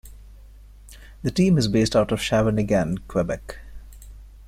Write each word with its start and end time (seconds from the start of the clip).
The 1.21 1.29
team 1.29 1.59
is 1.59 1.67
based 1.67 1.95
out 1.95 2.11
of 2.11 2.17
Shawinigan, 2.17 3.07
Quebec. 3.07 3.59